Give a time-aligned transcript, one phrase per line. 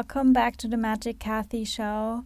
[0.00, 2.24] Welcome back to the Magic Kathi show.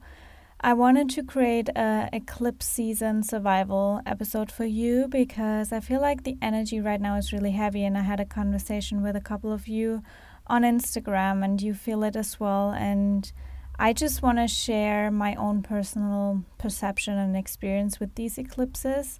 [0.60, 6.22] I wanted to create a eclipse season survival episode for you because I feel like
[6.22, 9.52] the energy right now is really heavy and I had a conversation with a couple
[9.52, 10.04] of you
[10.46, 13.32] on Instagram and you feel it as well and
[13.76, 19.18] I just want to share my own personal perception and experience with these eclipses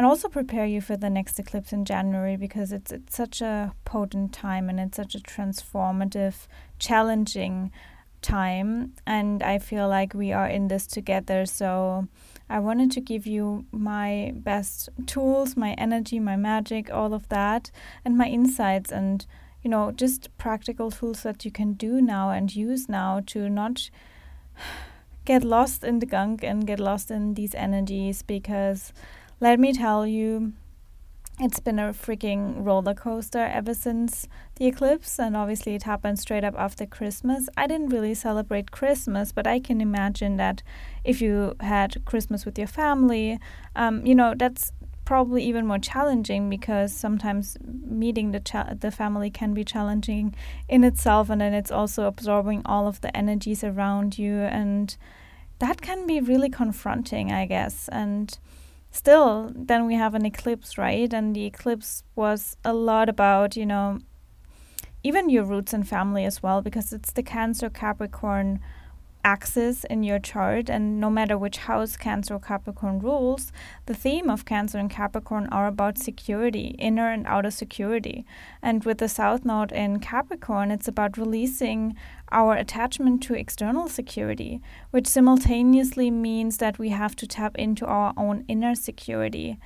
[0.00, 3.74] and also prepare you for the next eclipse in January because it's it's such a
[3.84, 6.46] potent time and it's such a transformative,
[6.78, 7.70] challenging
[8.22, 8.94] time.
[9.06, 11.44] And I feel like we are in this together.
[11.44, 12.08] So
[12.48, 17.70] I wanted to give you my best tools, my energy, my magic, all of that
[18.02, 19.26] and my insights and
[19.62, 23.90] you know just practical tools that you can do now and use now to not
[25.26, 28.94] get lost in the gunk and get lost in these energies because
[29.40, 30.52] let me tell you,
[31.42, 36.44] it's been a freaking roller coaster ever since the eclipse, and obviously it happened straight
[36.44, 37.48] up after Christmas.
[37.56, 40.62] I didn't really celebrate Christmas, but I can imagine that
[41.02, 43.38] if you had Christmas with your family,
[43.74, 44.72] um, you know, that's
[45.06, 50.34] probably even more challenging because sometimes meeting the the family can be challenging
[50.68, 54.98] in itself, and then it's also absorbing all of the energies around you, and
[55.58, 58.38] that can be really confronting, I guess, and
[58.90, 61.12] still, then we have an eclipse, right?
[61.12, 64.00] And the eclipse was a lot about, you know,
[65.02, 68.60] even your roots and family as well, because it's the Cancer Capricorn
[69.24, 73.52] axis in your chart, and no matter which house Cancer or Capricorn rules,
[73.86, 78.24] the theme of Cancer and Capricorn are about security, inner and outer security.
[78.62, 81.94] And with the South Node in Capricorn, it's about releasing
[82.32, 84.60] our attachment to external security,
[84.90, 89.58] which simultaneously means that we have to tap into our own inner security.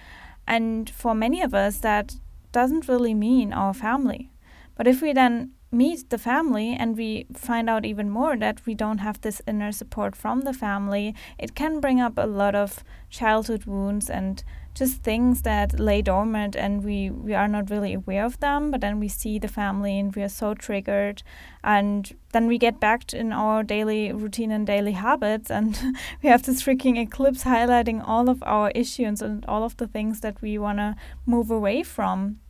[0.47, 2.17] And for many of us, that
[2.53, 4.31] doesn't really mean our family.
[4.77, 8.75] But if we then meet the family and we find out even more that we
[8.75, 12.85] don't have this inner support from the family, it can bring up a lot of
[13.11, 18.25] childhood wounds and just things that lay dormant and we, we are not really aware
[18.25, 21.23] of them, but then we see the family and we are so triggered.
[21.63, 25.79] And then we get back in our daily routine and daily habits, and
[26.23, 30.21] we have this freaking eclipse highlighting all of our issues and all of the things
[30.21, 32.41] that we want to move away from.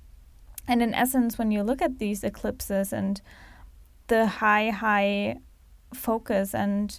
[0.66, 3.20] And in essence, when you look at these eclipses and
[4.06, 5.38] the high, high
[5.92, 6.98] focus and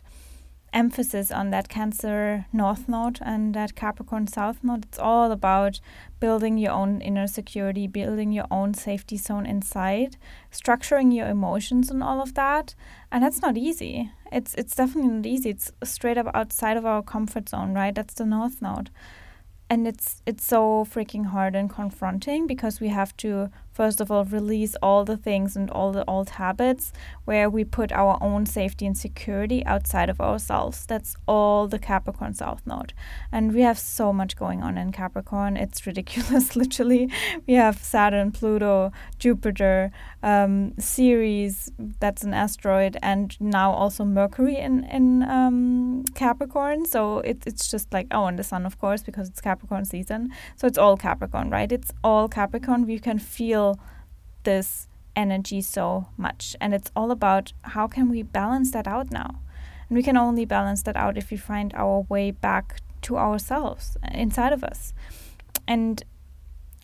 [0.76, 5.80] emphasis on that Cancer North Node and that Capricorn South Node, it's all about
[6.20, 10.18] building your own inner security, building your own safety zone inside,
[10.52, 12.76] structuring your emotions and all of that.
[13.12, 14.12] And that's not easy.
[14.32, 15.52] It's it's definitely not easy.
[15.52, 17.96] It's straight up outside of our comfort zone, right?
[17.96, 18.90] That's the North Node
[19.70, 24.24] and it's it's so freaking hard and confronting because we have to first of all
[24.24, 26.94] release all the things and all the old habits
[27.26, 30.86] where we put our own safety and security outside of ourselves.
[30.86, 32.94] That's all the capricorn south node.
[33.34, 35.58] And we have so much going on in capricorn.
[35.58, 37.12] It's ridiculous literally.
[37.46, 39.92] We have saturn pluto jupiter
[40.24, 46.86] um, ceres that's an asteroid and now also mercury in in um, capricorn.
[46.86, 50.32] So it, it's just like oh and the sun of course because it's capricorn season.
[50.56, 51.72] So it's all capricorn right?
[51.72, 52.86] It's all capricorn.
[52.86, 53.80] We can feel feel
[54.44, 56.56] this energy so much.
[56.62, 59.42] And it's all about how can we balance that out now?
[59.90, 63.98] And we can only balance that out if we find our way back to ourselves
[64.12, 64.94] inside of us.
[65.68, 66.04] And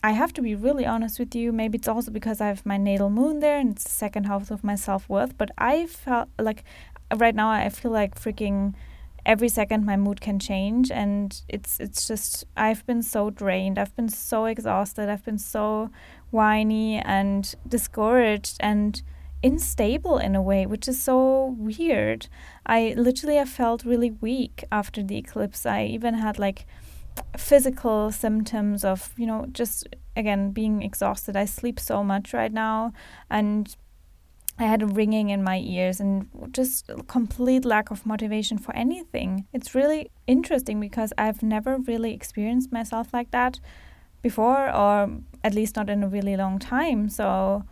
[0.04, 1.52] I have to be really honest with you.
[1.52, 4.50] Maybe it's also because I have my natal moon there and it's the second house
[4.50, 5.36] of my self worth.
[5.38, 6.64] But I felt like
[7.16, 8.74] right now I feel like freaking
[9.24, 13.78] every second my mood can change and it's it's just I've been so drained.
[13.78, 15.08] I've been so exhausted.
[15.08, 15.90] I've been so
[16.30, 19.02] whiny and discouraged and
[19.44, 22.28] unstable in a way, which is so weird.
[22.66, 25.66] I literally have felt really weak after the eclipse.
[25.66, 26.66] I even had like
[27.36, 31.36] physical symptoms of, you know, just again being exhausted.
[31.36, 32.92] I sleep so much right now
[33.30, 33.74] and
[34.58, 39.46] I had a ringing in my ears and just complete lack of motivation for anything.
[39.52, 43.60] It's really interesting because I've never really experienced myself like that
[44.20, 45.10] before, or
[45.42, 47.08] at least not in a really long time.
[47.08, 47.64] So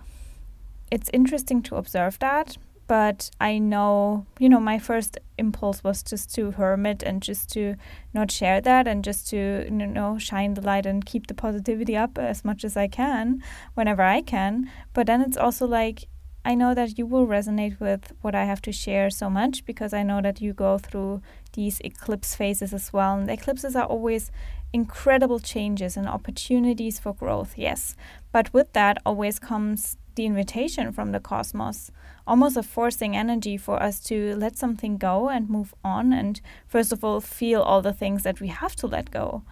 [0.90, 2.56] it's interesting to observe that.
[2.88, 7.76] But I know, you know, my first impulse was just to hermit and just to
[8.12, 11.96] not share that and just to, you know, shine the light and keep the positivity
[11.96, 13.44] up as much as I can
[13.74, 14.68] whenever I can.
[14.92, 16.08] But then it's also like,
[16.50, 19.92] I know that you will resonate with what I have to share so much because
[19.94, 23.14] I know that you go through these eclipse phases as well.
[23.18, 24.32] And eclipses are always
[24.72, 27.94] incredible changes and opportunities for growth, yes.
[28.32, 31.92] But with that always comes the invitation from the cosmos,
[32.26, 36.90] almost a forcing energy for us to let something go and move on, and first
[36.90, 39.44] of all, feel all the things that we have to let go.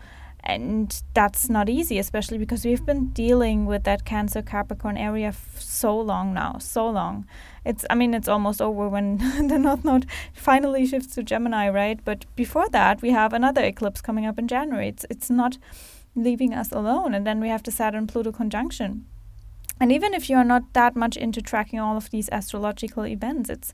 [0.44, 5.60] And that's not easy, especially because we've been dealing with that Cancer Capricorn area f-
[5.60, 7.26] so long now, so long.
[7.64, 9.18] It's, I mean, it's almost over when
[9.48, 12.00] the North Node finally shifts to Gemini, right?
[12.04, 14.88] But before that, we have another eclipse coming up in January.
[14.88, 15.58] It's, it's not
[16.14, 17.14] leaving us alone.
[17.14, 19.06] And then we have the Saturn Pluto conjunction.
[19.80, 23.72] And even if you're not that much into tracking all of these astrological events, it's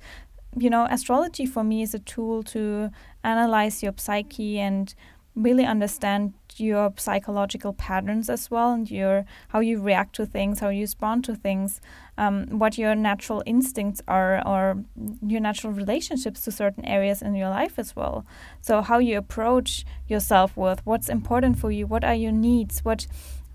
[0.57, 2.91] you know, astrology for me is a tool to
[3.23, 4.95] analyze your psyche and
[5.35, 10.69] really understand your psychological patterns as well and your how you react to things how
[10.69, 11.81] you respond to things
[12.17, 14.85] um, what your natural instincts are or
[15.27, 18.25] your natural relationships to certain areas in your life as well.
[18.61, 23.07] So how you approach your self-worth what's important for you what are your needs what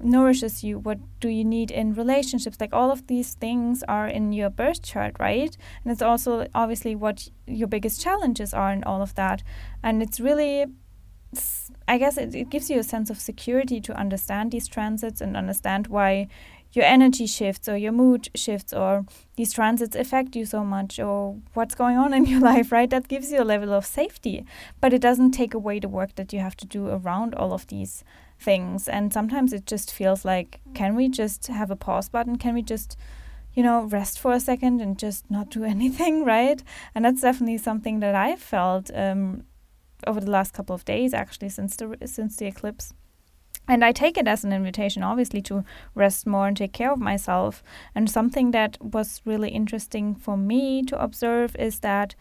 [0.02, 4.34] nourishes you what do you need in relationships like all of these things are in
[4.34, 5.56] your birth chart right?
[5.84, 9.44] And it's also obviously what your biggest challenges are and all of that.
[9.82, 10.66] And it's really
[11.90, 15.36] I guess it, it gives you a sense of security to understand these transits and
[15.36, 16.28] understand why
[16.72, 19.06] your energy shifts or your mood shifts or
[19.38, 22.92] these transits affect you so much or what's going on in your life, right?
[22.92, 24.46] That gives you a level of safety,
[24.80, 27.66] but it doesn't take away the work that you have to do around all of
[27.66, 28.04] these
[28.40, 28.88] things.
[28.88, 32.38] And sometimes it just feels like, can we just have a pause button?
[32.38, 32.98] Can we just
[33.56, 36.62] you know, rest for a second and just not do anything, right?
[36.94, 39.44] And that's definitely something that I felt um,
[40.08, 42.94] over the last couple of days, actually, since the since the eclipse.
[43.68, 45.64] And I take it as an invitation, obviously, to
[45.94, 47.62] rest more and take care of myself.
[47.94, 52.16] And something that was really interesting for me to observe is that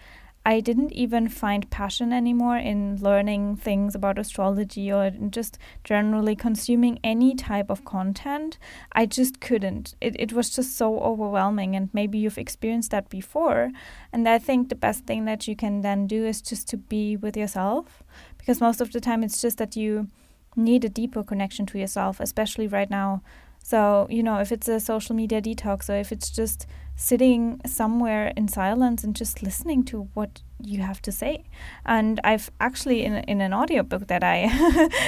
[0.49, 6.99] I didn't even find passion anymore in learning things about astrology or just generally consuming
[7.05, 8.57] any type of content.
[8.93, 9.95] I just couldn't.
[10.01, 13.73] It, it was just so overwhelming, and maybe you've experienced that before.
[14.11, 17.15] And I think the best thing that you can then do is just to be
[17.15, 18.03] with yourself
[18.39, 20.09] because most of the time it's just that you
[20.57, 23.21] need a deeper connection to yourself, especially right now
[23.63, 26.67] so, you know, if it's a social media detox or if it's just
[27.01, 31.45] sitting somewhere in silence and just listening to what you have to say.
[31.87, 34.49] And I've actually in in an audiobook that I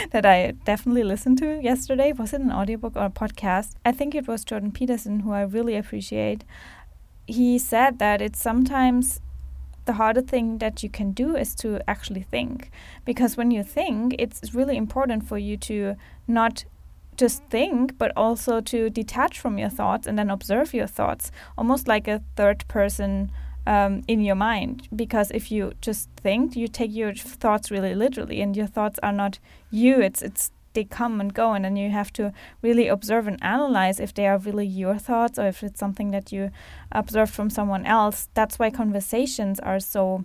[0.12, 3.72] that I definitely listened to yesterday, was it an audiobook or a podcast?
[3.84, 6.44] I think it was Jordan Peterson who I really appreciate.
[7.26, 9.20] He said that it's sometimes
[9.86, 12.70] the harder thing that you can do is to actually think
[13.04, 15.96] because when you think it's really important for you to
[16.28, 16.64] not
[17.20, 21.86] just think, but also to detach from your thoughts and then observe your thoughts, almost
[21.86, 23.30] like a third person
[23.66, 24.88] um, in your mind.
[24.96, 29.12] Because if you just think, you take your thoughts really literally, and your thoughts are
[29.12, 29.38] not
[29.70, 30.00] you.
[30.00, 32.32] It's it's they come and go, and then you have to
[32.62, 36.32] really observe and analyze if they are really your thoughts or if it's something that
[36.32, 36.50] you
[36.92, 38.28] observe from someone else.
[38.34, 40.24] That's why conversations are so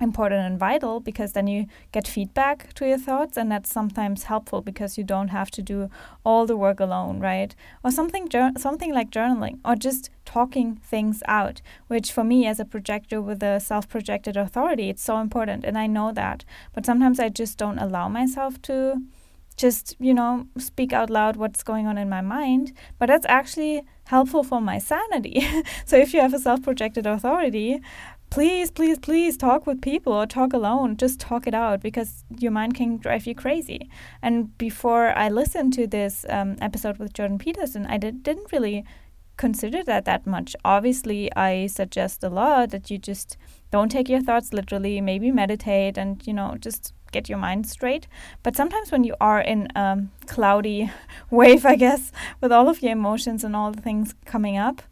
[0.00, 4.60] important and vital because then you get feedback to your thoughts and that's sometimes helpful
[4.60, 5.88] because you don't have to do
[6.24, 7.54] all the work alone right?
[7.82, 12.64] Or something something like journaling or just talking things out which for me as a
[12.64, 16.44] projector with a self-projected authority it's so important and I know that.
[16.74, 19.02] But sometimes I just don't allow myself to
[19.56, 23.82] just you know speak out loud what's going on in my mind but that's actually
[24.04, 25.46] helpful for my sanity.
[25.84, 27.80] So if you have a self-projected authority
[28.36, 30.94] please, please, please talk with people or talk alone.
[30.98, 33.88] Just talk it out because your mind can drive you crazy.
[34.20, 38.84] And before I listened to this um, episode with Jordan Peterson, I did, didn't really
[39.38, 40.54] consider that that much.
[40.66, 43.38] Obviously, I suggest a lot that you just
[43.70, 48.06] don't take your thoughts literally, maybe meditate and, you know, just get your mind straight.
[48.42, 50.90] But sometimes when you are in a cloudy
[51.30, 52.12] wave, I guess,
[52.42, 54.82] with all of your emotions and all the things coming up,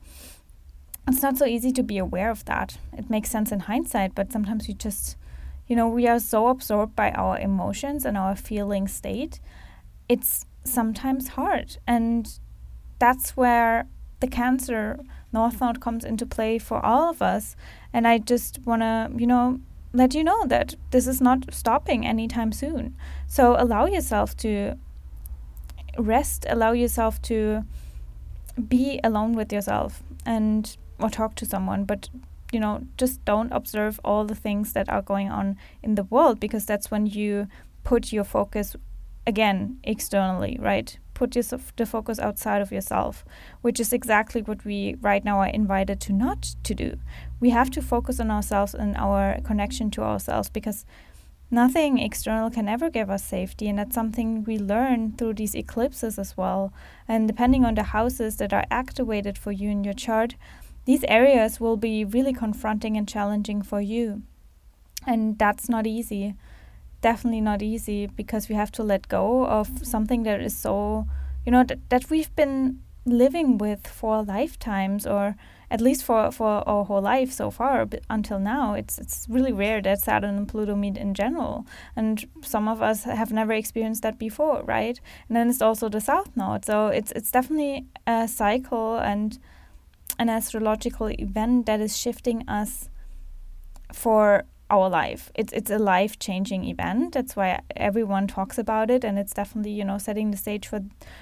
[1.06, 2.78] it's not so easy to be aware of that.
[2.96, 5.16] It makes sense in hindsight, but sometimes you just,
[5.66, 9.40] you know, we are so absorbed by our emotions and our feeling state.
[10.08, 11.76] It's sometimes hard.
[11.86, 12.38] And
[12.98, 13.86] that's where
[14.20, 15.00] the Cancer
[15.32, 17.54] North Node comes into play for all of us.
[17.92, 19.60] And I just want to, you know,
[19.92, 22.96] let you know that this is not stopping anytime soon.
[23.26, 24.76] So allow yourself to
[25.98, 27.64] rest, allow yourself to
[28.68, 32.08] be alone with yourself and or talk to someone, but
[32.52, 36.38] you know, just don't observe all the things that are going on in the world
[36.38, 37.48] because that's when you
[37.82, 38.76] put your focus
[39.26, 40.96] again externally, right?
[41.14, 41.44] Put your,
[41.76, 43.24] the focus outside of yourself,
[43.62, 46.98] which is exactly what we right now are invited to not to do.
[47.40, 50.84] We have to focus on ourselves and our connection to ourselves because
[51.50, 56.18] nothing external can ever give us safety and that's something we learn through these eclipses
[56.18, 56.72] as well
[57.06, 60.34] and depending on the houses that are activated for you in your chart
[60.84, 64.22] these areas will be really confronting and challenging for you.
[65.06, 66.34] And that's not easy.
[67.00, 71.06] Definitely not easy because we have to let go of something that is so
[71.44, 75.36] you know that, that we've been living with for lifetimes or
[75.70, 79.52] at least for, for our whole life so far but until now it's it's really
[79.52, 81.66] rare that Saturn and Pluto meet in general.
[81.94, 84.98] And some of us have never experienced that before right?
[85.28, 86.64] And then it's also the south node.
[86.64, 89.38] So it's it's definitely a cycle and
[90.18, 92.88] an astrological event that is shifting us
[93.92, 95.30] for our life.
[95.34, 97.14] It's it's a life changing event.
[97.14, 100.80] That's why everyone talks about it, and it's definitely you know setting the stage for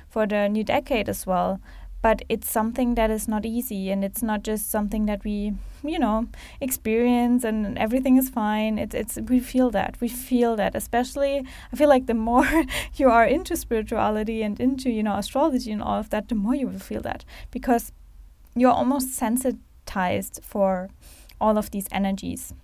[0.08, 1.60] for the new decade as well
[2.02, 5.52] but it's something that is not easy and it's not just something that we
[5.84, 6.26] you know
[6.60, 11.76] experience and everything is fine it's it's we feel that we feel that especially i
[11.76, 12.64] feel like the more
[12.96, 16.54] you are into spirituality and into you know astrology and all of that the more
[16.54, 17.92] you will feel that because
[18.54, 20.90] you're almost sensitized for
[21.40, 22.54] all of these energies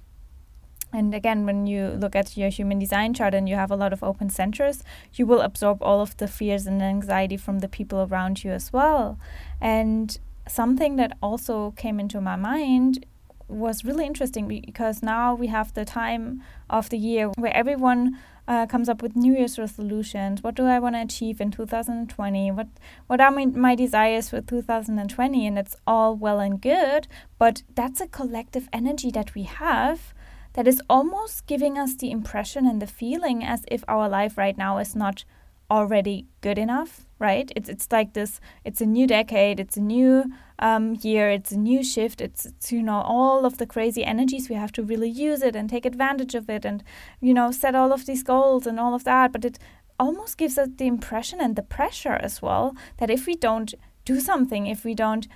[0.93, 3.93] and again, when you look at your human design chart and you have a lot
[3.93, 4.83] of open centers,
[5.15, 8.73] you will absorb all of the fears and anxiety from the people around you as
[8.73, 9.19] well.
[9.61, 10.19] And
[10.49, 13.05] something that also came into my mind
[13.49, 18.19] was really interesting because now we have the time of the year where everyone
[18.49, 20.43] uh, comes up with New Year's resolutions.
[20.43, 22.51] What do I want to achieve in 2020?
[22.51, 22.69] What
[23.07, 25.47] what are my, my desires for 2020?
[25.47, 27.07] And it's all well and good,
[27.39, 30.15] but that's a collective energy that we have
[30.55, 34.57] that is almost giving us the impression and the feeling as if our life right
[34.57, 35.25] now is not
[35.71, 40.25] already good enough right it's, it's like this it's a new decade it's a new
[40.59, 41.31] um, year.
[41.31, 42.21] It's a new shift.
[42.21, 45.57] It's, it's you know all of the crazy energies we have to really use it
[45.57, 46.83] and take advantage of it and
[47.21, 49.33] you know set all of these goals and all of that.
[49.33, 49.59] But it
[49.99, 53.75] almost gives us the impression and the pressure as well that if we don't
[54.05, 55.27] do something if we don't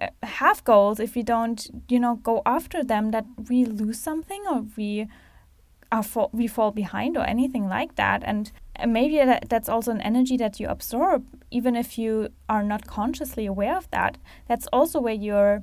[0.00, 4.42] uh, have goals if we don't you know go after them that we lose something
[4.50, 5.06] or we
[5.92, 8.22] are fall, we fall behind or anything like that.
[8.24, 8.50] And
[8.84, 13.46] maybe that, that's also an energy that you absorb even if you are not consciously
[13.46, 14.16] aware of that.
[14.48, 15.62] That's also where you're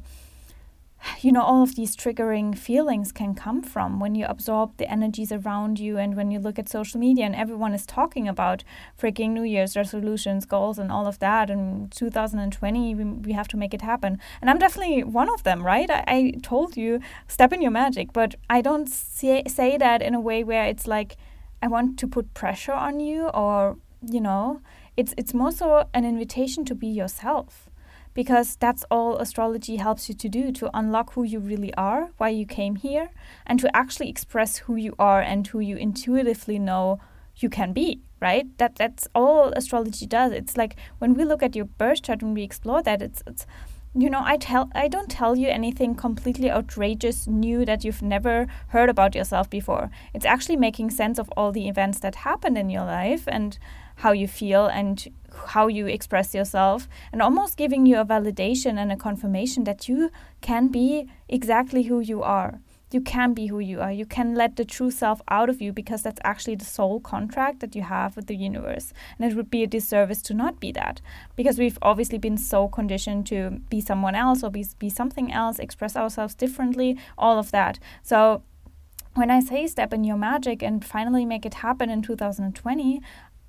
[1.22, 5.32] you know all of these triggering feelings can come from when you absorb the energies
[5.32, 8.64] around you and when you look at social media and everyone is talking about
[9.00, 11.50] freaking new year's resolutions goals and all of that.
[11.50, 14.20] And 2020 we, we have to make it happen.
[14.42, 15.90] And i'm definitely one of them right?
[15.90, 18.14] I, I told you step in your magic.
[18.14, 21.18] But i don't say, say that in a way where it's like
[21.62, 23.78] i want to put pressure on you or
[24.08, 24.62] you know
[24.96, 27.69] it's it's more so an invitation to be yourself
[28.14, 32.30] because that's all astrology helps you to do to unlock who you really are, why
[32.30, 33.10] you came here,
[33.46, 37.00] and to actually express who you are and who you intuitively know
[37.38, 38.46] you can be, right?
[38.58, 40.32] That that's all astrology does.
[40.34, 43.46] It's like when we look at your birth chart and we explore that, it's it's
[43.96, 48.48] you know, I tell I don't tell you anything completely outrageous, new that you've never
[48.68, 49.90] heard about yourself before.
[50.14, 53.58] It's actually making sense of all the events that happened in your life and
[53.98, 55.08] how you feel and
[55.48, 60.12] how you express yourself and almost giving you a validation and a confirmation that you
[60.42, 62.62] can be exactly who you are.
[62.92, 63.92] You can be who you are.
[63.92, 67.60] You can let the true self out of you because that's actually the soul contract
[67.60, 68.94] that you have with the universe.
[69.18, 71.02] And it would be a disservice to not be that
[71.36, 75.60] because we've obviously been so conditioned to be someone else or be, be something else,
[75.60, 77.80] express ourselves differently, all of that.
[78.02, 78.44] So
[79.14, 83.02] when I say step in your magic and finally make it happen in 2020,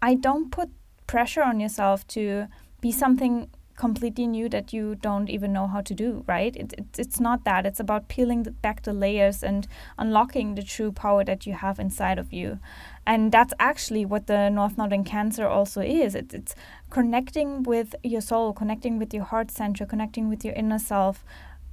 [0.02, 0.70] I don't put
[1.06, 2.46] pressure on yourself to
[2.80, 6.54] be something completely new that you don't even know how to do, right?
[6.54, 7.64] It, it, it's not that.
[7.64, 11.80] It's about peeling the, back the layers and unlocking the true power that you have
[11.80, 12.58] inside of you.
[13.06, 16.14] And that's actually what the North Node in Cancer also is.
[16.14, 16.54] It, it's
[16.90, 21.24] connecting with your soul, connecting with your heart center, connecting with your inner self,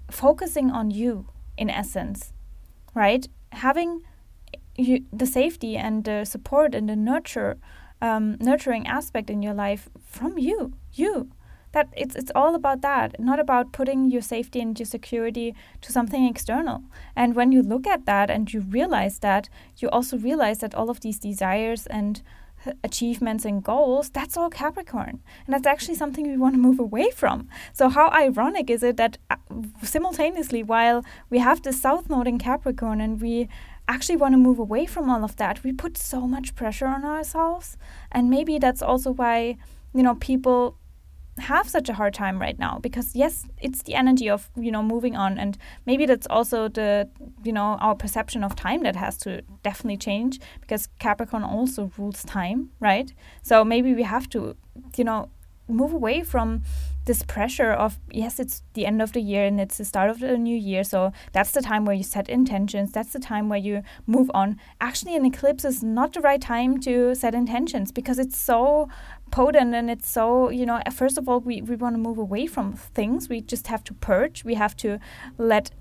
[0.10, 2.32] focusing on you in essence,
[2.96, 3.28] right?
[3.52, 4.04] Having
[4.78, 7.58] you, the safety and the support and the nurture
[8.02, 11.32] um, nurturing aspect in your life from you, you.
[11.74, 15.92] That it's it's all about that, not about putting your safety and your security to
[15.92, 16.84] something external.
[17.16, 20.90] And when you look at that and you realize that, you also realize that all
[20.90, 22.22] of these desires and
[22.84, 25.22] achievements and goals, that's all Capricorn.
[25.46, 27.48] And that's actually something we want to move away from.
[27.74, 29.36] So, how ironic is it that uh,
[29.84, 33.50] simultaneously, while we have the South Node in Capricorn and we
[33.88, 35.64] actually want to move away from all of that.
[35.64, 37.78] We put so much pressure on ourselves.
[38.12, 39.58] And maybe that's also why,
[39.94, 40.78] you know, people
[41.40, 44.84] have such a hard time right now because yes it's the energy of you know
[44.84, 47.08] moving on and maybe that's also the
[47.44, 52.24] you know our perception of time that has to definitely change because capricorn also rules
[52.24, 53.14] time right?
[53.42, 54.56] So maybe we have to
[54.96, 55.30] you know
[55.68, 56.64] move away from
[57.06, 60.20] this pressure of yes it's the end of the year and it's the start of
[60.20, 60.84] the new year.
[60.84, 62.92] So that's the time where you set intentions.
[62.92, 64.60] That's the time where you move on.
[64.82, 68.90] Actually an eclipse is not the right time to set intentions because it's so
[69.32, 72.48] potent and it's so you know first of all we, we want to move away
[72.48, 73.30] from things.
[73.30, 74.44] We just have to purge.
[74.44, 75.00] We have to
[75.38, 75.72] let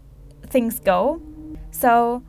[0.46, 1.20] things go.
[1.70, 2.22] So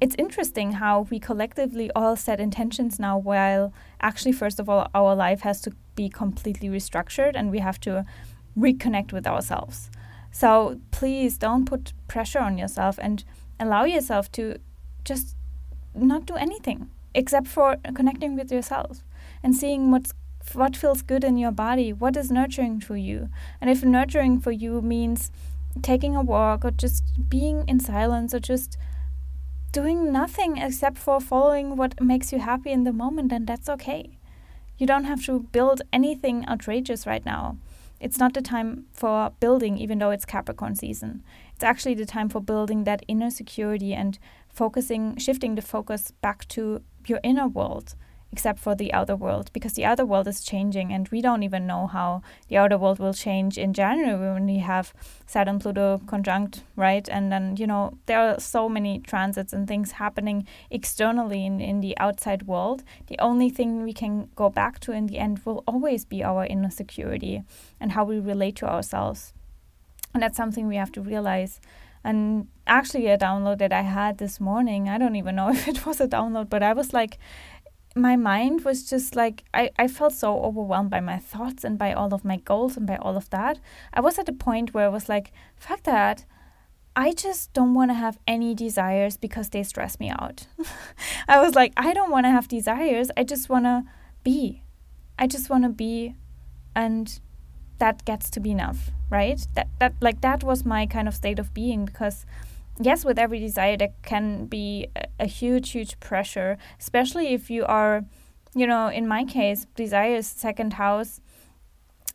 [0.00, 5.14] it's interesting how we collectively all set intentions now while actually first of all our
[5.14, 8.04] life has to be completely restructured and we have to
[8.58, 9.90] reconnect with ourselves.
[10.30, 13.22] So please don't put pressure on yourself and
[13.60, 14.56] allow yourself to
[15.04, 15.36] just
[15.94, 19.04] not do anything except for connecting with yourself
[19.42, 20.12] and seeing what's
[20.52, 23.28] what feels good in your body, what is nurturing for you.
[23.60, 25.30] And if nurturing for you means
[25.80, 28.76] taking a walk or just being in silence or just
[29.72, 34.18] doing nothing except for following what makes you happy in the moment, then that's okay.
[34.76, 37.56] You don't have to build anything outrageous right now.
[38.00, 41.22] It's not the time for building, even though it's Capricorn season.
[41.54, 44.18] It's actually the time for building that inner security and
[44.48, 47.94] focusing, shifting the focus back to your inner world
[48.32, 51.66] except for the outer world because the outer world is changing and we don't even
[51.66, 54.94] know how the outer world will change in January when we have
[55.26, 57.06] Saturn Pluto conjunct, right?
[57.10, 61.80] And then, you know, there are so many transits and things happening externally in, in
[61.80, 62.82] the outside world.
[63.08, 66.46] The only thing we can go back to in the end will always be our
[66.46, 67.42] inner security
[67.78, 69.34] and how we relate to ourselves.
[70.14, 71.60] And that's something we have to realize.
[72.04, 75.86] And actually, a download that I had this morning, I don't even know if it
[75.86, 77.18] was a download, but I was like,
[77.94, 81.92] my mind was just like I, I felt so overwhelmed by my thoughts and by
[81.92, 83.58] all of my goals and by all of that.
[83.92, 86.24] I was at a point where I was like, fuck that.
[86.94, 90.46] I just don't want to have any desires because they stress me out.
[91.28, 93.10] I was like, I don't want to have desires.
[93.16, 93.84] I just want to
[94.22, 94.62] be.
[95.18, 96.14] I just want to be
[96.74, 97.20] and
[97.78, 99.46] that gets to be enough, right?
[99.54, 102.24] That that like that was my kind of state of being because
[102.80, 108.04] yes, with every desire, there can be a, huge, huge pressure, especially if you are,
[108.54, 111.20] you know, in my case, desire is second house.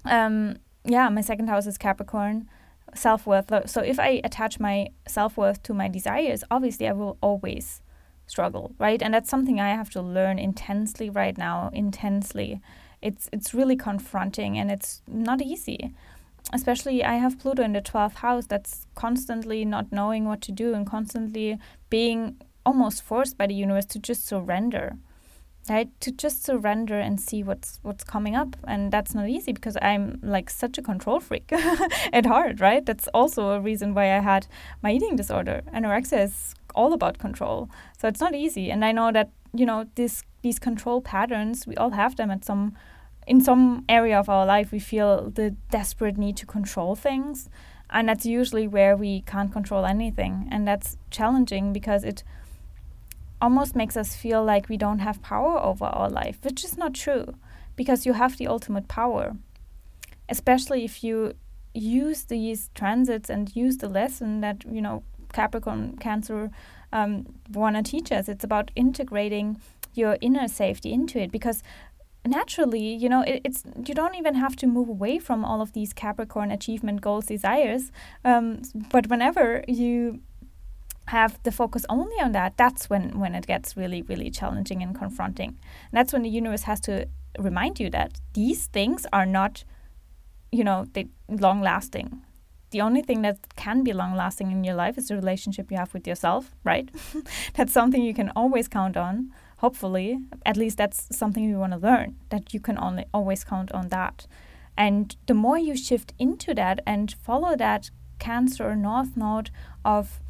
[0.06, 2.50] Um, yeah, my second house is Capricorn,
[2.96, 3.52] self worth.
[3.70, 7.82] So if I attach my self worth to my desires, obviously I will always
[8.26, 9.02] struggle, right?
[9.02, 12.62] And that's something I have to learn intensely right now, intensely.
[13.02, 15.94] It's it's really confronting and it's not easy
[16.54, 20.74] especially I have Pluto in the 12th house that's constantly not knowing what to do
[20.74, 21.58] and constantly
[21.90, 24.98] being almost forced by the universe to just surrender
[25.70, 25.90] right?
[26.02, 28.56] To just surrender and see what's what's coming up.
[28.66, 31.52] And that's not easy because i'm like such a control freak
[32.14, 32.86] at heart right?
[32.86, 34.48] That's also a reason why i had
[34.82, 35.62] my eating disorder.
[35.74, 37.70] Anorexia is all about control.
[38.00, 38.72] So it's not easy.
[38.72, 42.46] And i know that you know this these control patterns we all have them at
[42.46, 42.74] some
[43.28, 47.50] in some area of our life we feel the desperate need to control things
[47.90, 52.24] and that's usually where we can't control anything and that's challenging because it
[53.42, 56.94] almost makes us feel like we don't have power over our life which is not
[56.94, 57.36] true
[57.76, 59.36] because you have the ultimate power
[60.30, 61.34] especially if you
[61.74, 66.50] use these transits and use the lesson that you know capricorn cancer
[66.92, 68.30] um, want to teach us.
[68.30, 69.60] It's about integrating
[69.94, 71.64] your inner safety into it because
[72.28, 75.74] naturally, you know, it, it's you don't even have to move away from all of
[75.74, 77.92] these Capricorn achievement goals, desires.
[78.24, 78.62] Um,
[78.92, 80.22] but whenever you
[81.08, 84.96] have the focus only on that, that's when when it gets really, really challenging and
[84.96, 85.50] confronting.
[85.50, 87.08] And that's when the universe has to
[87.40, 89.64] remind you that these things are not,
[90.52, 92.22] you know, they long lasting.
[92.72, 95.78] The only thing that can be long lasting in your life is the relationship you
[95.78, 96.90] have with yourself, right?
[97.54, 101.80] that's something you can always count on hopefully at least that's something you want to
[101.80, 104.28] learn that you can only always count on that.
[104.78, 107.90] And the more you shift into that and follow that
[108.20, 109.50] cancer north node
[109.84, 110.22] of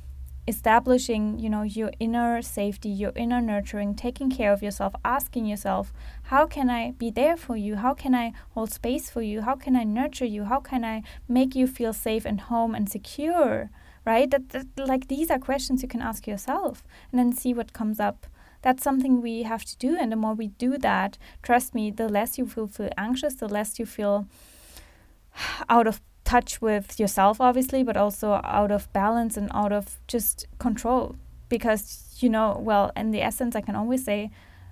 [0.47, 5.91] establishing you know your inner safety your inner nurturing taking care of yourself asking yourself
[6.23, 7.75] how can i be there for you?
[7.75, 9.41] How can i hold space for you?
[9.41, 10.45] How can i nurture you?
[10.45, 13.69] How can i make you feel safe and home and secure?
[14.05, 14.31] Right?
[14.31, 17.99] That, that like these are questions you can ask yourself and then see what comes
[17.99, 18.25] up
[18.61, 19.97] that's something we have to do.
[19.99, 23.47] And the more we do that, trust me, the less you will feel anxious, the
[23.47, 24.27] less you feel
[25.69, 30.45] out of touch with yourself, obviously, but also out of balance and out of just
[30.59, 31.15] control.
[31.49, 34.31] Because, you know, well, in the essence, I can always say,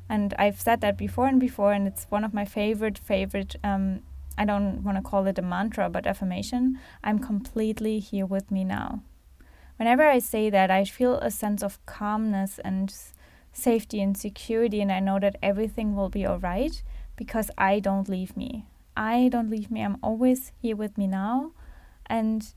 [0.09, 4.01] and I've said that before and before, and it's one of my favorite, favorite um,
[4.37, 6.79] I don't want to call it a mantra, but affirmation.
[7.03, 9.01] I'm completely here with me now.
[9.77, 12.93] Whenever I say that, I feel a sense of calmness and
[13.55, 16.83] safety and security, and I know that everything will be all right
[17.15, 18.65] because I don't leave me.
[18.95, 19.81] I don't leave me.
[19.81, 21.53] I'm always here with me now,
[22.05, 22.53] and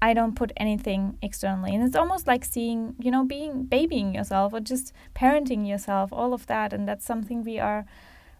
[0.00, 1.74] I don't put anything externally.
[1.74, 6.32] And it's almost like seeing, you know, being babying yourself or just parenting yourself, all
[6.32, 6.72] of that.
[6.72, 7.84] And that's something we are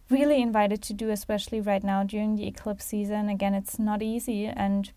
[0.09, 3.29] really invited to do, especially right now during the eclipse season.
[3.29, 4.93] Again, it's not easy and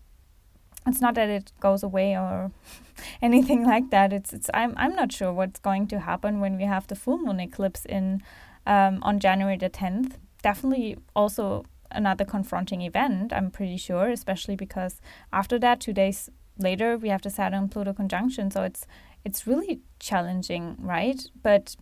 [0.86, 2.50] it's not that it goes away or
[3.22, 4.12] anything like that.
[4.12, 7.18] It's it's I'm I'm not sure what's going to happen when we have the full
[7.18, 8.22] moon eclipse in
[8.66, 10.18] um, on January the tenth.
[10.42, 13.32] Definitely also another confronting event.
[13.32, 15.00] I'm pretty sure, especially because
[15.32, 18.50] after that, two days later, we have the Saturn Pluto conjunction.
[18.50, 18.86] So it's
[19.24, 21.22] it's really challenging, right?
[21.42, 21.76] But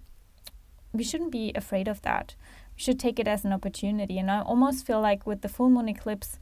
[0.92, 2.34] we shouldn't be afraid of that.
[2.76, 4.18] We should take it as an opportunity.
[4.18, 6.38] And I almost feel like with the full moon eclipse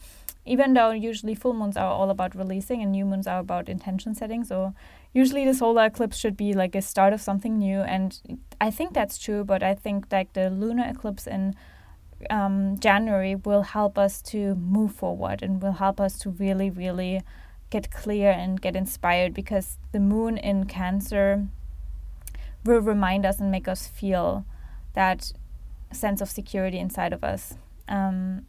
[0.48, 4.14] even though usually full moons are all about releasing and new moons are about intention
[4.14, 4.44] setting.
[4.44, 4.74] So
[5.12, 7.80] usually the solar eclipse should be like a start of something new.
[7.80, 11.54] And I think that's true, but I think like the lunar eclipse in
[12.30, 17.22] um, January will help us to move forward and will help us to really, really
[17.70, 21.46] get clear and get inspired because the moon in Cancer
[22.64, 24.44] will remind us and make us feel
[24.94, 25.32] that
[25.92, 27.54] sense of security inside of us.
[27.88, 28.46] Um,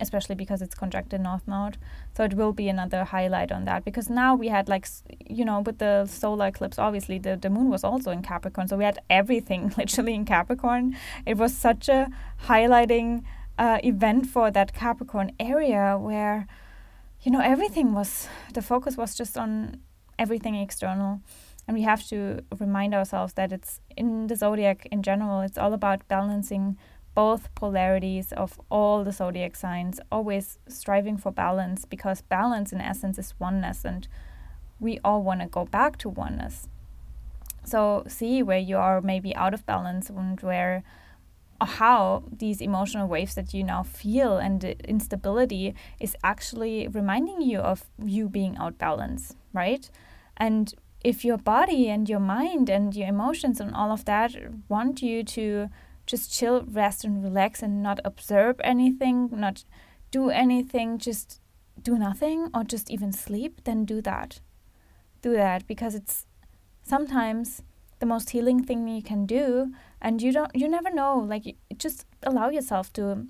[0.00, 1.76] especially because it's conjunct North Node.
[2.16, 4.86] So it will be another highlight on that because now we had like
[5.28, 8.76] you know with the solar eclipse, obviously the the moon was also in Capricorn, so
[8.76, 10.96] we had everything literally in Capricorn.
[11.26, 12.08] It was such a
[12.46, 13.22] highlighting
[13.58, 16.46] uh, event for that Capricorn area where
[17.20, 19.80] you know everything was the focus was just on
[20.18, 21.20] everything external
[21.66, 25.72] and we have to remind ourselves that it's in the zodiac in general it's all
[25.72, 26.76] about balancing
[27.14, 33.18] both polarities of all the zodiac signs, always striving for balance because balance in essence
[33.18, 34.08] is oneness and
[34.80, 36.68] we all want to go back to oneness.
[37.64, 40.82] So see where you are maybe out of balance and where
[41.60, 47.40] or how these emotional waves that you now feel and the instability is actually reminding
[47.40, 49.88] you of you being out balance, right?
[50.36, 54.34] And if your body and your mind and your emotions and all of that
[54.68, 55.68] want you to
[56.12, 59.64] just chill, rest, and relax and not observe anything, not
[60.10, 61.40] do anything, just
[61.80, 64.40] do nothing or just even sleep, then do that.
[65.22, 66.26] Do that because it's
[66.82, 67.62] sometimes
[67.98, 69.72] the most healing thing you can do
[70.02, 71.44] and you don't you never know like
[71.78, 73.26] just allow yourself to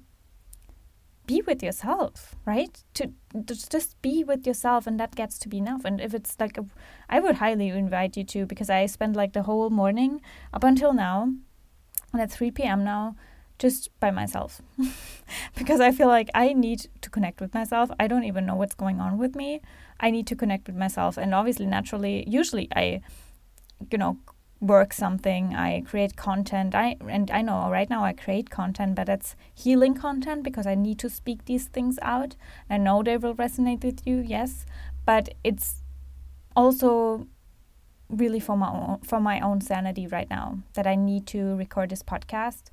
[1.27, 3.13] be with yourself right to,
[3.47, 6.57] to just be with yourself and that gets to be enough and if it's like
[6.57, 6.65] a,
[7.11, 10.23] I would highly invite you to because i spent like the whole morning
[10.55, 11.35] up until now
[12.13, 12.85] and at 3 p.m.
[12.85, 13.17] now,
[13.59, 14.61] just by myself.
[15.57, 17.91] because I feel like I need to connect with myself.
[17.99, 19.61] I don't even know what's going on with me.
[20.01, 21.17] I need to connect with myself.
[21.17, 23.03] And obviously, naturally, usually I,
[23.91, 24.19] you know,
[24.63, 26.75] work something, I create content.
[26.75, 30.77] I and I know right now I create content, but it's healing content because I
[30.77, 32.37] need to speak these things out.
[32.71, 34.65] I know they will resonate with you, yes,
[35.05, 35.83] but it's
[36.55, 37.27] also
[38.13, 41.91] really for my own, for my own sanity right now that I need to record
[41.91, 42.65] this podcast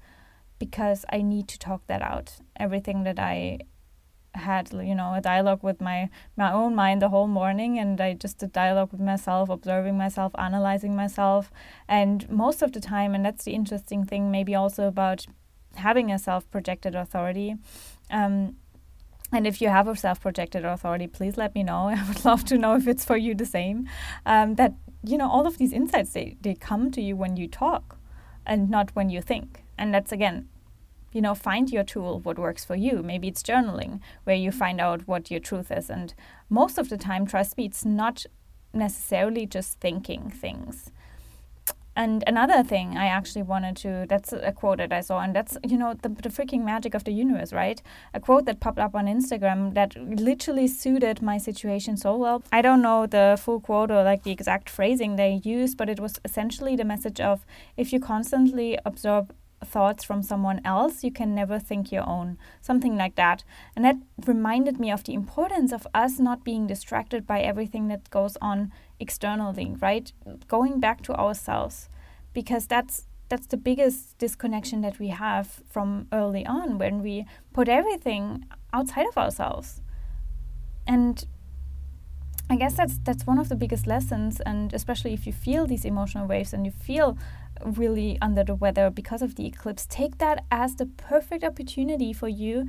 [0.60, 2.40] because I need to talk that out.
[2.58, 3.60] Everything that I
[4.36, 8.14] had, you know, a dialogue with my my own mind the whole morning, and I
[8.14, 11.52] just a dialogue with myself, observing myself, analyzing myself,
[11.88, 15.26] and most of the time, and that's the interesting thing, maybe also about
[15.76, 17.56] having a self-projected authority.
[18.12, 18.58] Um,
[19.32, 21.88] and if you have a self-projected authority, please let me know.
[21.96, 23.88] I would love to know if it's for you the same.
[24.26, 24.74] Um, that
[25.04, 27.98] you know all of these insights they, they come to you when you talk
[28.46, 29.64] and not when you think.
[29.78, 30.50] And that's again
[31.12, 33.02] you know find your tool what works for you.
[33.02, 35.90] Maybe it's journaling where you find out what your truth is.
[35.90, 36.14] And
[36.50, 38.26] most of the time trust me it's not
[38.74, 40.92] necessarily just thinking things
[42.00, 45.58] and another thing I actually wanted to, that's a quote that I saw, and that's,
[45.68, 47.82] you know, the, the freaking magic of the universe, right?
[48.14, 52.42] A quote that popped up on Instagram that literally suited my situation so well.
[52.54, 56.00] I don't know the full quote or like the exact phrasing they used, but it
[56.00, 61.36] was essentially the message of if you constantly absorb thoughts from someone else, you can
[61.36, 62.38] never think your own.
[62.62, 63.44] Something like that.
[63.76, 68.10] And that reminded me of the importance of us not being distracted by everything that
[68.10, 70.12] goes on externally, right?
[70.48, 71.90] Going back to ourselves
[72.34, 77.70] because that's that's the biggest disconnection that we have from early on when we put
[77.70, 78.44] everything
[78.74, 79.82] outside of ourselves.
[80.88, 81.24] And
[82.50, 85.86] I guess that's that's one of the biggest lessons and especially if you feel these
[85.86, 87.16] emotional waves and you feel
[87.64, 92.28] really under the weather because of the eclipse, take that as the perfect opportunity for
[92.28, 92.68] you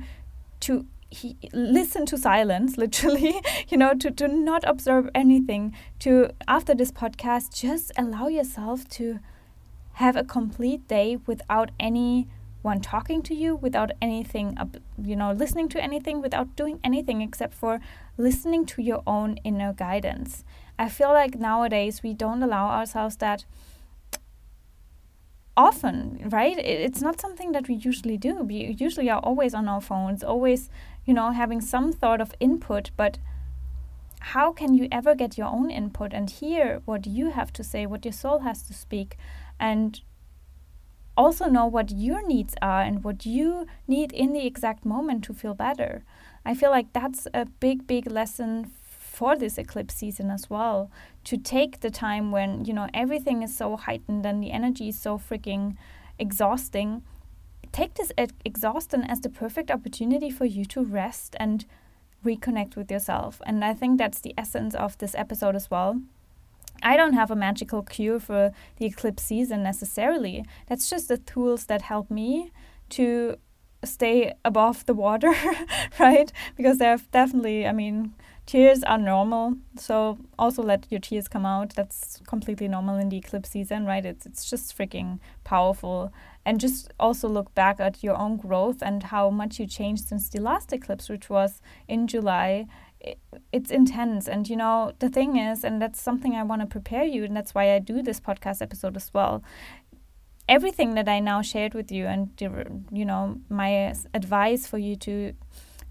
[0.61, 6.73] to he, listen to silence literally you know to, to not observe anything to after
[6.73, 9.19] this podcast just allow yourself to
[9.95, 14.57] have a complete day without anyone talking to you without anything
[15.03, 17.81] you know listening to anything without doing anything except for
[18.17, 20.43] listening to your own inner guidance.
[20.77, 23.45] I feel like nowadays we don't allow ourselves that
[25.57, 29.81] often right it's not something that we usually do we usually are always on our
[29.81, 30.69] phones always
[31.05, 33.17] you know, having some thought of input, but
[34.19, 37.85] how can you ever get your own input and hear what you have to say,
[37.85, 39.17] what your soul has to speak,
[39.59, 40.01] and
[41.17, 45.33] also know what your needs are and what you need in the exact moment to
[45.33, 46.03] feel better?
[46.45, 48.71] I feel like that's a big, big lesson
[49.21, 50.89] for this eclipse season as well
[51.23, 54.99] to take the time when you know everything is so heightened and the energy is
[54.99, 55.77] so freaking
[56.17, 57.03] exhausting
[57.71, 58.11] take this
[58.45, 61.65] exhaustion as the perfect opportunity for you to rest and
[62.25, 63.41] reconnect with yourself.
[63.45, 66.01] And I think that's the essence of this episode as well.
[66.83, 70.45] I don't have a magical cure for the eclipse season necessarily.
[70.67, 72.51] That's just the tools that help me
[72.89, 73.37] to
[73.83, 75.33] stay above the water,
[75.99, 76.31] right?
[76.55, 78.13] Because there are definitely, I mean,
[78.45, 79.55] tears are normal.
[79.77, 81.75] So also let your tears come out.
[81.75, 84.05] That's completely normal in the eclipse season, right?
[84.05, 86.11] It's it's just freaking powerful.
[86.45, 90.27] And just also look back at your own growth and how much you changed since
[90.29, 92.67] the last eclipse, which was in July.
[93.51, 94.27] it's intense.
[94.27, 97.35] And you know, the thing is, and that's something I want to prepare you, and
[97.35, 99.43] that's why I do this podcast episode as well
[100.49, 102.29] everything that I now shared with you and
[102.91, 105.33] you know my advice for you to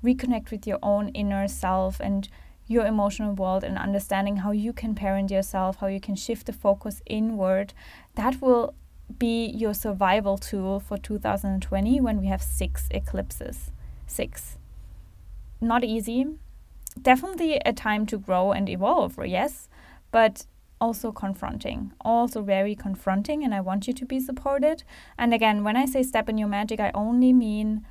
[0.02, 2.28] reconnect with your own inner self and
[2.66, 6.52] your emotional world and understanding how you can parent yourself, how you can shift the
[6.52, 7.74] focus inward,
[8.14, 8.74] that will
[9.18, 13.72] be your survival tool for 2020 when we have six eclipses.
[14.06, 14.56] Six.
[15.60, 16.26] Not easy.
[17.00, 19.68] Definitely a time to grow and evolve, yes,
[20.10, 20.46] but
[20.80, 24.82] also confronting, also very confronting, and I want you to be supported.
[25.18, 27.84] And again, when I say step in your magic, I only mean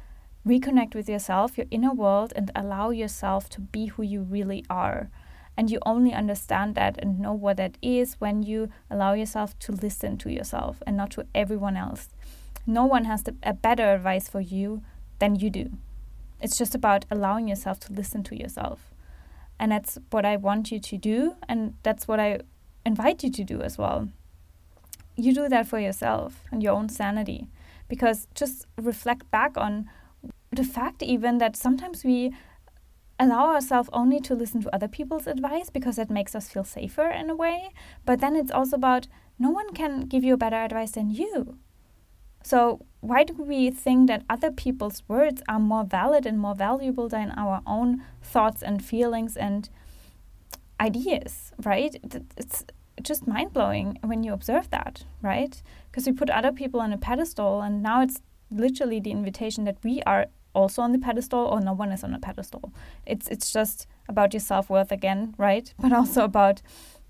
[0.45, 5.09] reconnect with yourself, your inner world, and allow yourself to be who you really are.
[5.57, 9.73] And you only understand that and know what that is when you allow yourself to
[9.73, 12.07] listen to yourself and not to everyone else.
[12.65, 14.81] No one has the, a better advice for you
[15.19, 15.71] than you do.
[16.41, 18.93] It's just about allowing yourself to listen to yourself.
[19.59, 21.35] And that's what I want you to do.
[21.49, 22.39] And that's what I
[22.85, 24.07] invite you to do as well.
[25.17, 27.47] You do that for yourself and your own sanity.
[27.89, 29.89] Because just reflect back on
[30.51, 32.33] the fact even that sometimes we
[33.19, 37.09] allow ourselves only to listen to other people's advice because it makes us feel safer
[37.09, 37.71] in a way.
[38.05, 39.07] But then it's also about
[39.37, 41.57] no one can give you better advice than you.
[42.41, 47.09] So, why do we think that other people's words are more valid and more valuable
[47.09, 49.69] than our own thoughts and feelings and
[50.79, 51.95] ideas, right?
[52.37, 52.63] It's
[53.01, 55.61] just mind blowing when you observe that, right?
[55.91, 59.77] Because we put other people on a pedestal, and now it's literally the invitation that
[59.83, 62.73] we are also on the pedestal or no one is on a pedestal.
[63.05, 65.73] It's it's just about your self-worth again, right?
[65.79, 66.61] But also about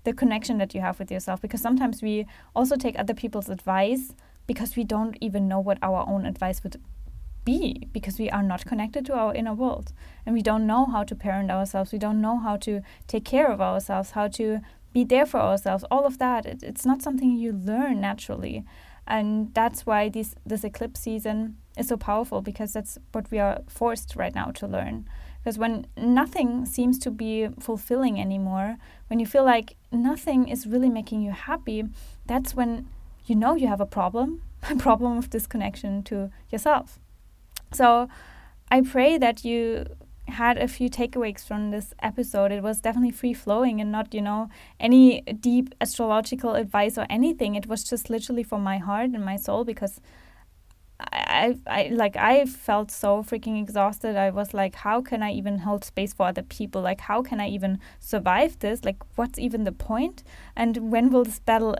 [0.04, 4.14] the connection that you have with yourself because sometimes we also take other people's advice
[4.46, 6.80] because we don't even know what our own advice would
[7.44, 9.92] be because we are not connected to our inner world
[10.24, 13.50] and we don't know how to parent ourselves we don't know how to take care
[13.50, 14.60] of ourselves how to
[14.92, 18.64] be there for ourselves all of that it, it's not something you learn naturally
[19.06, 23.60] and that's why this this eclipse season is so powerful because that's what we are
[23.68, 25.08] forced right now to learn
[25.42, 28.76] because when nothing seems to be fulfilling anymore
[29.08, 31.84] when you feel like nothing is really making you happy
[32.26, 32.86] that's when
[33.26, 36.98] you know you have a problem a problem of disconnection to yourself
[37.72, 38.08] so
[38.70, 39.86] i pray that you
[40.30, 42.52] had a few takeaways from this episode.
[42.52, 47.54] It was definitely free flowing and not, you know, any deep astrological advice or anything.
[47.54, 50.00] It was just literally from my heart and my soul because
[51.12, 54.16] I, I, like I felt so freaking exhausted.
[54.16, 56.82] I was like, how can I even hold space for other people?
[56.82, 58.84] Like, how can I even survive this?
[58.84, 60.22] Like, what's even the point?
[60.56, 61.76] And when will this battle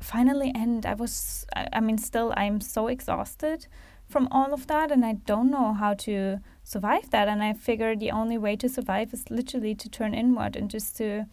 [0.00, 0.86] finally end?
[0.86, 3.66] I was, I, I mean, still, I'm so exhausted
[4.08, 7.28] from all of that, and I don't know how to survive that.
[7.28, 10.96] And I figured the only way to survive is literally to turn inward and just
[10.98, 11.26] to,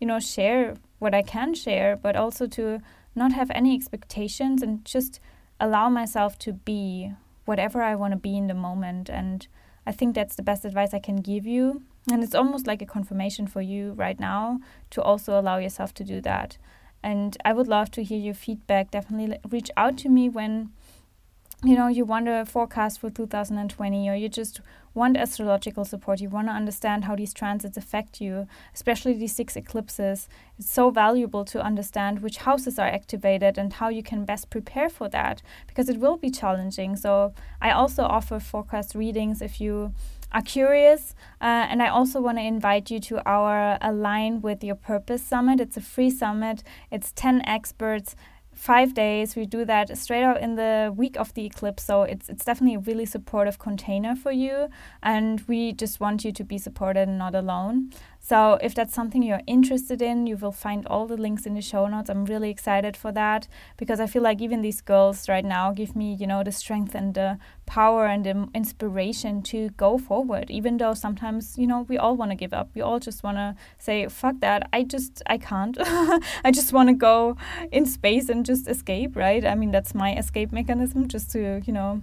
[0.00, 2.80] you know, share what I can share, but also to
[3.14, 5.20] not have any expectations and just
[5.60, 7.12] allow myself to be
[7.44, 9.08] whatever I want to be in the moment.
[9.08, 9.46] And
[9.86, 11.82] I think that's the best advice I can give you.
[12.10, 16.04] And it's almost like a confirmation for you right now to also allow yourself to
[16.04, 16.58] do that.
[17.02, 18.90] And I would love to hear your feedback.
[18.90, 20.70] Definitely reach out to me when
[21.64, 24.60] you know you want a forecast for 2020 or you just
[24.96, 29.54] want astrological support, you want to understand how these transits affect you, especially these six
[29.54, 30.28] eclipses,
[30.58, 34.88] it's so valuable to understand which houses are activated and how you can best prepare
[34.88, 36.96] for that because it will be challenging.
[36.96, 39.92] So, I also offer forecast readings if you
[40.32, 41.14] are curious.
[41.40, 45.60] Uh, and I also want to invite you to our Align with Your Purpose Summit.
[45.60, 48.16] It's a free summit, it's 10 experts
[48.56, 49.36] five days.
[49.36, 51.84] We do that straight out in the week of the eclipse.
[51.84, 54.68] So it's it's definitely a really supportive container for you.
[55.02, 57.92] And we just want you to be supported and not alone.
[58.28, 61.62] So if that's something you're interested in, you will find all the links in the
[61.62, 62.10] show notes.
[62.10, 65.94] I'm really excited for that because I feel like even these girls right now give
[65.94, 70.78] me, you know, the strength and the power and the inspiration to go forward, even
[70.78, 72.68] though sometimes, you know, we all want to give up.
[72.74, 74.68] We all just want to say, fuck that.
[74.72, 75.76] I just, I can't.
[75.80, 77.36] I just want to go
[77.70, 79.46] in space and just escape, right?
[79.46, 82.02] I mean, that's my escape mechanism, just to, you know,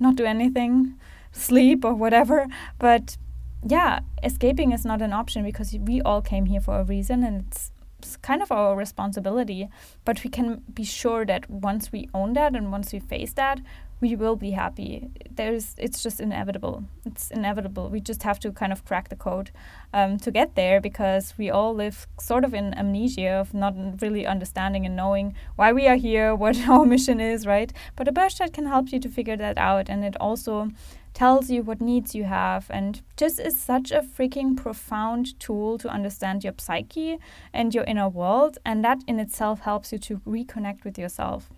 [0.00, 0.98] not do anything,
[1.30, 2.48] sleep or whatever.
[2.80, 3.16] But
[3.66, 7.44] yeah, escaping is not an option because we all came here for a reason and
[7.46, 9.68] it's, it's kind of our responsibility.
[10.04, 13.60] But we can be sure that once we own that and once we face that,
[14.00, 15.10] we will be happy.
[15.30, 16.84] There's, it's just inevitable.
[17.04, 17.90] It's inevitable.
[17.90, 19.50] We just have to kind of crack the code
[19.92, 24.26] um, to get there because we all live sort of in amnesia of not really
[24.26, 27.72] understanding and knowing why we are here, what our mission is, right?
[27.96, 30.70] But a birth chart can help you to figure that out, and it also
[31.12, 35.88] tells you what needs you have and just is such a freaking profound tool to
[35.88, 37.18] understand your psyche
[37.52, 41.50] and your inner world and that in itself helps you to reconnect with yourself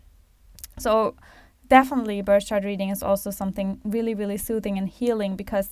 [0.78, 1.14] so
[1.72, 5.68] definitely birth chart reading is also something really really soothing and healing because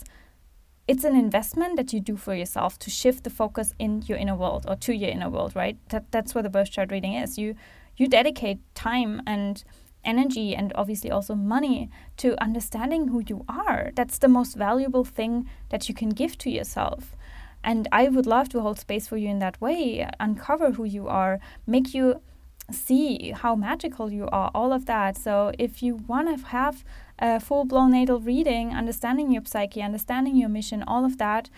[0.88, 4.34] it's an investment that you do for yourself to shift the focus in your inner
[4.34, 7.36] world or to your inner world right that, that's what the birth chart reading is
[7.36, 7.54] you
[7.98, 9.62] you dedicate time and
[10.02, 13.90] energy and obviously also money to understanding who you are.
[13.94, 17.14] That's the most valuable thing that you can give to yourself.
[17.62, 21.08] And I would love to hold space for you in that way, uncover who you
[21.08, 22.22] are, make you
[22.74, 25.16] see how magical you are, all of that.
[25.16, 26.84] So, if you want to have
[27.18, 31.50] a full blown natal reading, understanding your psyche, understanding your mission, all of that,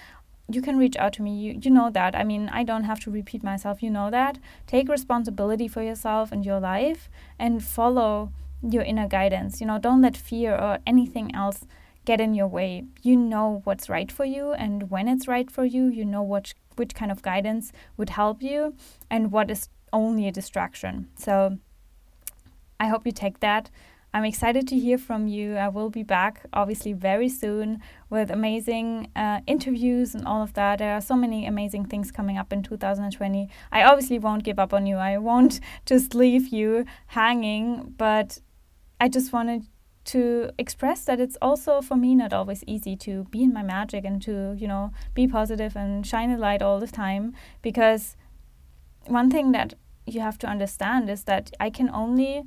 [0.49, 1.39] you can reach out to me.
[1.39, 2.15] You, you know that.
[2.15, 3.83] I mean, I don't have to repeat myself.
[3.83, 4.39] You know that.
[4.67, 9.61] Take responsibility for yourself and your life and follow your inner guidance.
[9.61, 11.65] You know, don't let fear or anything else
[12.05, 12.85] get in your way.
[13.03, 16.55] You know what's right for you, and when it's right for you, you know what
[16.77, 18.75] which kind of guidance would help you
[19.11, 21.09] and what is only a distraction.
[21.17, 21.59] So
[22.79, 23.71] I hope you take that
[24.15, 25.57] I'm excited to hear from you.
[25.57, 30.81] I will be back, obviously, very soon with amazing uh, interviews and all of that.
[30.81, 33.49] There are so many amazing things coming up in 2020.
[33.71, 34.97] I obviously won't give up on you.
[34.97, 38.39] I won't just leave you hanging, but
[39.01, 39.65] I just wanted
[40.05, 44.05] to express that it's also for me not always easy to be in my magic
[44.05, 48.17] and to, you know, be positive and shine a light all the time because
[49.07, 49.75] one thing that
[50.07, 52.45] you have to understand is that I can only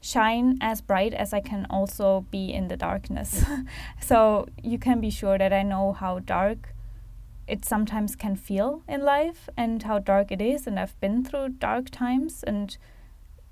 [0.00, 3.44] shine as bright as I can also be in the darkness.
[4.00, 6.74] so you can be sure that I know how dark
[7.46, 10.66] it sometimes can feel in life and how dark it is.
[10.66, 12.76] And I've been through dark times, and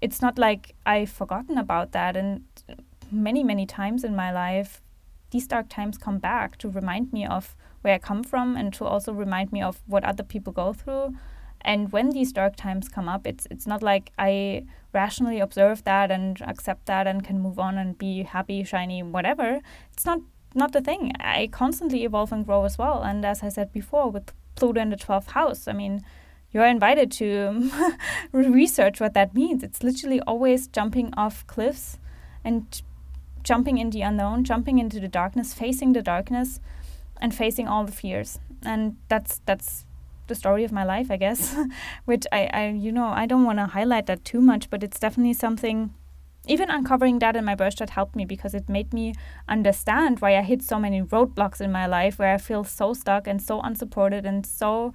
[0.01, 2.17] it's not like I've forgotten about that.
[2.17, 2.45] And
[3.11, 4.81] many, many times in my life,
[5.31, 8.85] these dark times come back to remind me of where I come from and to
[8.85, 11.15] also remind me of what other people go through
[11.63, 16.11] and when these dark times come up, it's it's not like I rationally observe that
[16.11, 19.61] and accept that and can move on and be happy, shiny, whatever.
[19.93, 20.21] It's not
[20.55, 21.13] not the thing.
[21.21, 23.03] I constantly evolve and grow as well.
[23.03, 26.05] And as I said before, with Pluto in the twelfth house, I mean,
[26.53, 27.71] you're invited to
[28.33, 29.63] research what that means.
[29.63, 31.99] It's literally always jumping off cliffs
[32.45, 32.83] and
[33.43, 36.61] jumping in the unknown, jumping into the darkness, facing the darkness,
[37.21, 38.39] and facing all the fears.
[38.63, 39.85] And that's that's
[40.29, 41.57] the story of my life, I guess,
[42.05, 44.99] which I, I, you know, I don't want to highlight that too much, but it's
[44.99, 45.95] definitely something.
[46.47, 49.15] Even uncovering that in my birth chart helped me because it made me
[49.49, 53.27] understand why I hit so many roadblocks in my life, where I feel so stuck
[53.27, 54.95] and so unsupported and so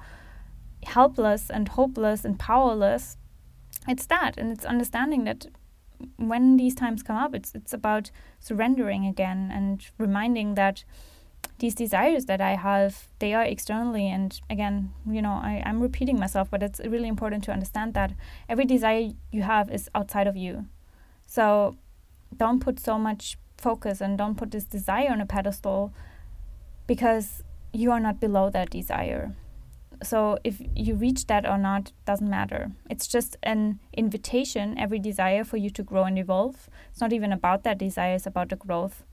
[0.86, 3.18] helpless and hopeless and powerless.
[3.88, 5.46] It's that, and it's understanding that
[6.18, 10.84] when these times come up, it's it's about surrendering again and reminding that
[11.60, 14.08] these desires that I have, they are externally.
[14.10, 18.14] And again, you know, I, I'm repeating myself, but it's really important to understand that
[18.50, 20.66] every desire you have is outside of you.
[21.26, 21.78] So
[22.36, 25.94] don't put so much focus and don't put this desire on a pedestal
[26.88, 29.36] because you are not below that desire.
[30.04, 32.72] So if you reach that or not doesn't matter.
[32.90, 36.70] It's just an invitation, every desire for you to grow and evolve.
[36.92, 39.04] It's not even about that desire, it's about the growth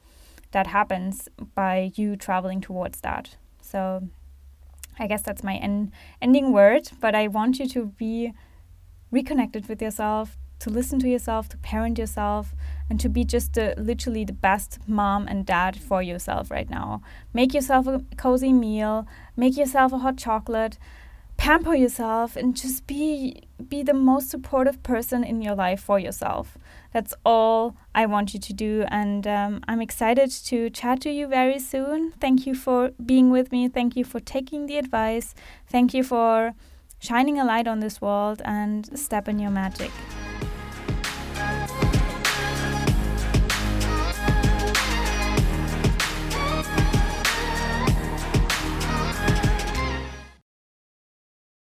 [0.52, 3.36] that happens by you traveling towards that.
[3.60, 4.08] So
[4.98, 8.32] I guess that's my en- ending word, but I want you to be
[9.10, 12.54] reconnected with yourself, to listen to yourself, to parent yourself,
[12.88, 17.02] and to be just the, literally the best mom and dad for yourself right now.
[17.32, 20.78] Make yourself a cozy meal, make yourself a hot chocolate,
[21.36, 26.58] pamper yourself, and just be be the most supportive person in your life for yourself.
[26.92, 31.26] That's all I want you to do, and um, I'm excited to chat to you
[31.26, 32.12] very soon.
[32.20, 33.68] Thank you for being with me.
[33.68, 35.34] Thank you for taking the advice.
[35.68, 36.54] Thank you for
[36.98, 39.90] shining a light on this world and step in your magic.